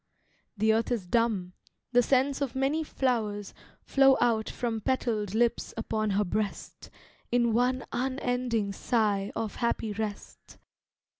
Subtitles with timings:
[0.57, 1.53] The earth is dumb,
[1.91, 3.53] the scents of many flowers
[3.83, 6.89] Flow out from petalled lips upon her breast,
[7.31, 10.57] In one unending sigh of happy rest.